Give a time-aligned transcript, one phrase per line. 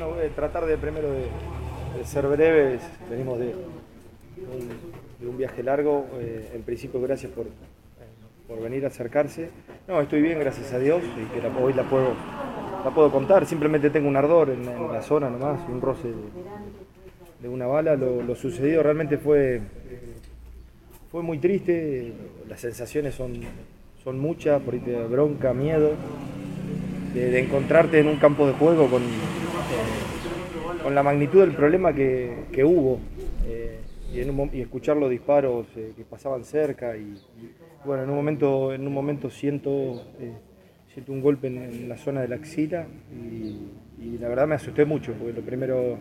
[0.00, 2.80] Bueno, voy a tratar de primero de, ser breves.
[3.10, 4.68] Venimos de un,
[5.20, 6.06] de un viaje largo.
[6.18, 7.44] Eh, en principio, gracias por,
[8.48, 9.50] por venir a acercarse.
[9.86, 12.14] No, estoy bien, gracias a Dios, y que hoy la puedo,
[12.82, 13.44] la puedo contar.
[13.44, 16.08] Simplemente tengo un ardor en, la zona nomás, un roce
[17.42, 17.94] de, una bala.
[17.94, 19.60] Lo, lo sucedido realmente fue,
[21.10, 22.14] fue muy triste.
[22.48, 23.38] Las sensaciones son,
[24.02, 25.90] son muchas, por ahí te da bronca, miedo.
[27.12, 29.02] De, de encontrarte en un campo de juego con,
[29.70, 32.98] eh, con la magnitud del problema que, que hubo
[33.46, 33.78] eh,
[34.12, 37.14] y, escuchar los disparos eh, que pasaban cerca y,
[37.84, 40.32] bueno en un momento en un momento siento eh,
[40.92, 45.12] siento un golpe en, la zona de la axila y, la verdad me asusté mucho
[45.12, 45.98] porque lo primero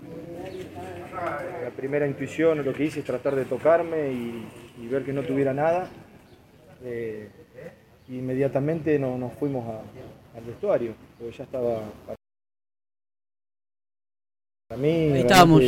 [1.63, 5.53] la primera intuición lo que hice es tratar de tocarme y, ver que no tuviera
[5.53, 5.87] nada
[8.09, 9.65] inmediatamente no- nos fuimos
[10.35, 11.83] al vestuario porque ya estaba
[14.79, 15.61] mí Ahí estábamos.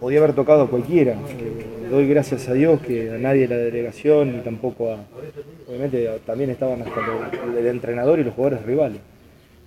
[0.00, 1.12] podía haber tocado a cualquiera.
[1.12, 4.98] Eh, doy gracias a Dios que a nadie de la delegación ni tampoco a.
[5.68, 7.00] Obviamente también estaban hasta
[7.58, 9.00] el entrenador y los jugadores rivales.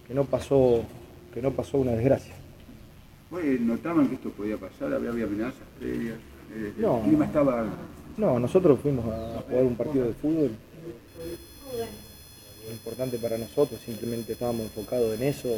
[0.07, 0.83] Que no pasó,
[1.33, 2.33] que no pasó una desgracia.
[3.59, 4.93] ¿Notaban que esto podía pasar?
[4.93, 6.15] ¿Había, había amenazas previas?
[6.55, 6.99] Eh, No.
[6.99, 7.65] El clima estaba...
[8.15, 10.51] No, nosotros fuimos a jugar un partido de fútbol.
[12.71, 15.49] Importante para nosotros, simplemente estábamos enfocados en eso.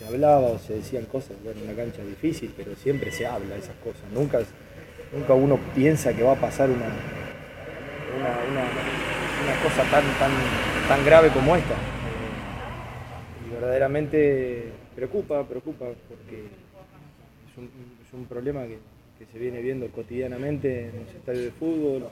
[0.00, 3.76] Se hablaba o se decían cosas, bueno, una cancha difícil, pero siempre se habla esas
[3.84, 4.00] cosas.
[4.14, 4.40] Nunca,
[5.12, 6.86] nunca uno piensa que va a pasar una,
[8.16, 8.70] una, una-
[9.44, 10.30] una cosa tan, tan,
[10.88, 11.74] tan grave como esta.
[11.74, 16.44] Eh, Y verdaderamente preocupa, preocupa, porque
[17.50, 17.64] es un,
[18.06, 18.78] es un problema que,
[19.18, 22.08] que se viene viendo cotidianamente en los estadios de fútbol,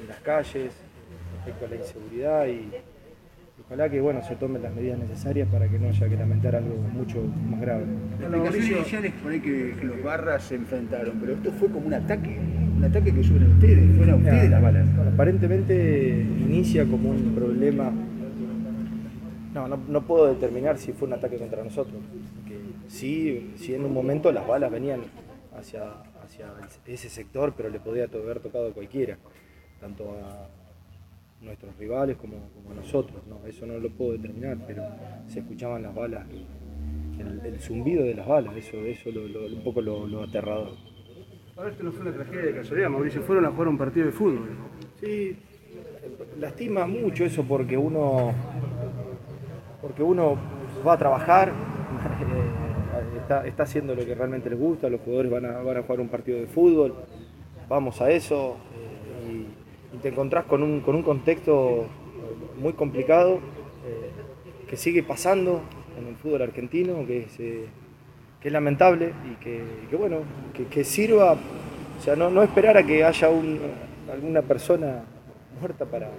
[0.00, 0.72] en las calles,
[1.36, 2.70] respecto a la inseguridad y
[3.60, 6.76] ojalá que bueno, se tomen las medidas necesarias para que no haya que lamentar algo
[6.92, 7.84] mucho más grave.
[8.20, 11.68] La explicación inicial es por ahí que, que los barras se enfrentaron, pero esto fue
[11.68, 12.38] como un ataque,
[12.76, 14.86] un ataque que sufren ustedes, fueron ustedes las balas.
[15.12, 17.92] Aparentemente inicia como un problema.
[19.54, 22.00] No, no, no puedo determinar si fue un ataque contra nosotros.
[22.88, 25.00] sí, sí en un momento las balas venían
[25.56, 25.82] hacia,
[26.24, 26.46] hacia
[26.86, 29.18] ese sector, pero le podía haber tocado a cualquiera,
[29.80, 30.61] tanto a
[31.42, 33.20] nuestros rivales como, como nosotros.
[33.28, 34.84] No, eso no lo puedo determinar, pero
[35.28, 36.24] se escuchaban las balas,
[37.18, 40.70] el, el zumbido de las balas, eso, eso lo, lo- un poco lo, lo aterrador.
[41.56, 44.12] Ahora esto no fue una tragedia de casualidad, Mauricio, fueron a jugar un partido de
[44.12, 44.48] fútbol.
[45.00, 45.36] Sí,
[46.40, 48.32] lastima mucho eso porque uno,
[49.80, 50.36] porque uno
[50.86, 51.52] va a trabajar,
[53.20, 56.00] está, está haciendo lo que realmente les gusta, los jugadores van a, van a jugar
[56.00, 56.94] un partido de fútbol,
[57.68, 58.56] vamos a eso
[60.02, 61.86] te encontrás con un, con un contexto
[62.60, 63.36] muy complicado
[63.86, 64.10] eh,
[64.68, 65.60] que sigue pasando
[65.98, 67.66] en el fútbol argentino, que es, eh,
[68.42, 69.62] es lamentable y que,
[69.96, 70.18] bueno,
[70.70, 73.60] que, sirva, o sea, no, no esperar a que haya un-
[74.12, 75.04] alguna persona
[75.60, 76.10] muerta para,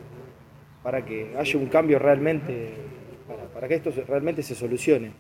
[0.82, 2.70] para que haya un cambio realmente,
[3.28, 5.08] para, para que esto realmente se solucione.
[5.08, 5.12] Eh,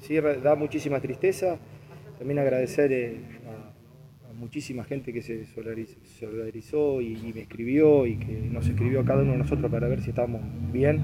[0.00, 1.56] sí, da muchísima tristeza,
[2.18, 3.61] también agradecer a
[4.42, 9.04] muchísima gente que se solidariz- solidarizó y, y me escribió y que nos escribió a
[9.04, 10.40] cada uno de nosotros para ver si estábamos
[10.72, 11.00] bien.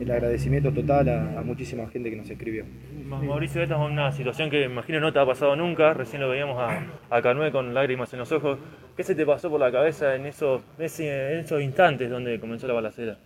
[0.00, 2.64] El agradecimiento total a, a muchísima gente que nos escribió.
[3.08, 5.94] Ma- Mauricio, esta es una situación que imagino no te ha pasado nunca.
[5.94, 8.58] Recién lo veíamos a, a Canué con lágrimas en los ojos.
[8.96, 12.74] ¿Qué se te pasó por la cabeza en esos, en esos instantes donde comenzó la
[12.74, 13.18] balacera?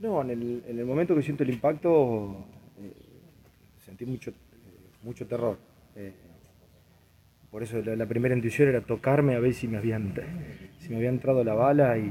[0.00, 2.44] No, en el, en el momento que siento el impacto
[2.82, 2.92] eh,
[3.84, 4.34] sentí mucho, eh,
[5.04, 5.58] mucho terror.
[5.96, 6.12] Eh,
[7.50, 10.14] por eso la, la primera intuición era tocarme a ver si me habían,
[10.78, 12.10] si me había entrado la bala y eh,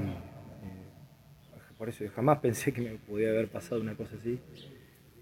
[1.78, 4.38] por eso jamás pensé que me podía haber pasado una cosa así.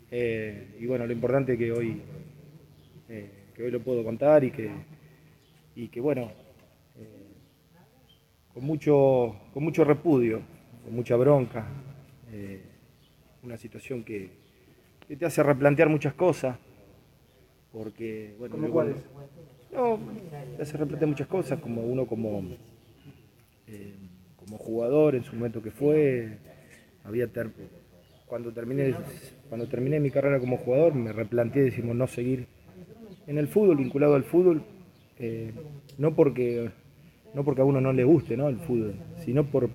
[0.09, 2.01] Eh, y bueno, lo importante es que hoy,
[3.09, 4.71] eh, que hoy lo puedo contar y que,
[5.75, 6.31] y que bueno,
[8.53, 10.41] con, mucho, con mucho repudio,
[10.83, 11.67] con mucha bronca,
[13.43, 14.31] una situación que,
[15.07, 16.57] que te hace replantear muchas cosas,
[17.71, 18.97] porque, bueno, ¿Cómo cuáles?
[19.73, 19.99] No,
[20.55, 22.41] te hace replantear muchas cosas, como uno como,
[23.67, 23.93] eh,
[24.37, 26.37] como jugador en su momento que fue,
[27.03, 27.51] había ter-
[28.25, 28.93] cuando terminé,
[29.49, 32.47] cuando terminé mi carrera como jugador me replanteé, decimos, no seguir
[33.27, 34.63] en el fútbol, vinculado al fútbol,
[35.19, 35.51] eh,
[35.97, 36.69] no porque
[37.33, 38.47] no porque a uno no le guste ¿no?
[38.47, 39.69] el fútbol, sino por,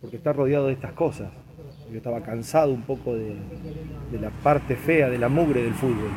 [0.00, 1.30] porque está rodeado de estas cosas.
[1.90, 3.34] Yo estaba cansado un poco de,
[4.10, 6.08] de la parte fea, de la mugre del fútbol.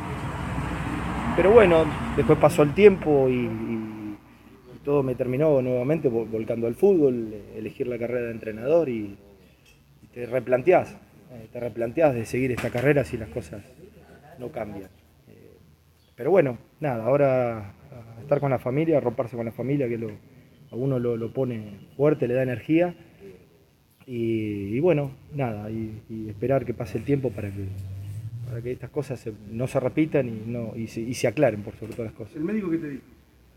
[1.36, 1.86] Pero bueno,
[2.16, 3.50] después pasó el tiempo y,
[4.86, 9.18] todo me terminó nuevamente vol- volcando al fútbol, elegir la carrera de entrenador y,
[10.14, 10.94] te replanteás.
[11.32, 13.64] eh, te replanteas de seguir esta carrera si las cosas
[14.38, 14.90] no cambian.
[15.28, 15.58] Eh,
[16.16, 17.74] pero bueno, nada, ahora
[18.22, 20.10] estar con la familia, romperse con la familia, que lo,
[20.72, 21.64] a uno lo, pone
[21.98, 22.94] fuerte, le da energía.
[24.06, 27.66] Y, y bueno, nada, y, y esperar que pase el tiempo para que,
[28.48, 31.62] para que estas cosas se- no se repitan y, no, y, se, y se aclaren
[31.62, 32.36] por sobre todas las cosas.
[32.36, 33.04] ¿El médico qué te dijo?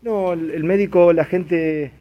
[0.01, 1.91] No, el, el médico, la gente,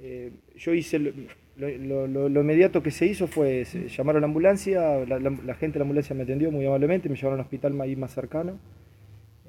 [0.00, 1.12] eh, yo hice, lo,
[1.56, 5.38] lo- lo- lo inmediato que se hizo fue, se- llamaron a la ambulancia, la, la-
[5.44, 8.12] la gente de la ambulancia me atendió muy amablemente, me llevaron al hospital ahí más
[8.14, 8.58] cercano.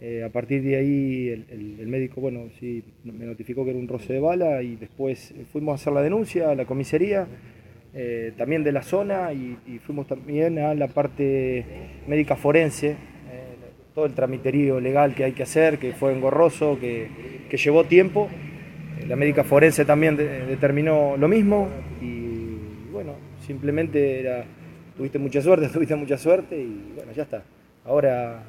[0.02, 3.80] Eh, a partir de ahí el, el- el médico, bueno, sí, me notificó que era
[3.80, 7.28] un roce de bala y después fuimos a hacer la denuncia a la comisaría,
[7.94, 11.64] eh, también de la zona y, y fuimos también a la parte
[12.08, 12.96] médica forense, eh,
[13.96, 18.30] todo el tramiterío legal que hay que hacer, que fue engorroso, que, que llevó tiempo.
[19.00, 21.70] Eh, La médica forense también de- determinó lo mismo
[22.02, 22.58] y
[22.92, 24.46] bueno, simplemente era,
[24.98, 27.44] tuviste mucha suerte, tuviste mucha suerte y bueno, ya está.
[27.86, 28.44] Ahora,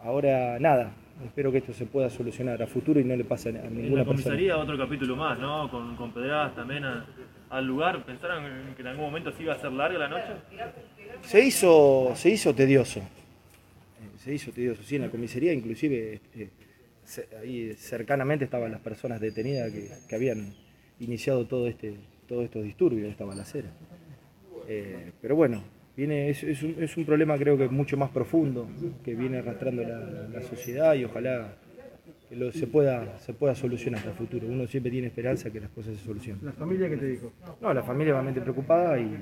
[0.00, 0.92] ahora nada,
[1.24, 4.02] espero que esto se pueda solucionar a futuro y no le pase a En ninguna
[4.02, 4.24] la persona.
[4.34, 5.70] comisaría otro capítulo más, ¿no?
[5.70, 7.06] Con, con Pedraz también a-
[7.50, 8.04] al lugar.
[8.04, 8.44] ¿Pensaron
[8.76, 10.32] que en algún momento se iba a hacer larga la noche?
[11.24, 13.00] Se hizo, se hizo tedioso.
[13.00, 16.20] Eh, Se hizo tedioso, sí, en la comisaría inclusive
[17.04, 20.54] ce- ahí cercanamente estaban las personas detenidas que, que habían
[21.00, 21.94] iniciado todo este,
[22.28, 23.68] todos estos disturbios, esta balacera.
[24.68, 25.62] Eh, pero bueno,
[25.96, 28.68] viene, es, es un, es un problema creo que mucho más profundo,
[29.04, 29.98] que viene arrastrando la,
[30.32, 31.54] la sociedad y ojalá
[32.28, 34.46] que lo- se, pueda, se pueda solucionar a futuro.
[34.48, 36.44] Uno siempre tiene esperanza que las cosas se solucionen.
[36.44, 37.32] ¿La familia qué te dijo?
[37.60, 39.16] No, la familia realmente preocupada y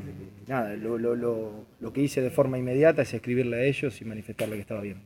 [0.49, 4.05] nada, lo, lo- lo- lo que hice de forma inmediata es escribirle a ellos y
[4.05, 4.99] manifestarle que estaba bien.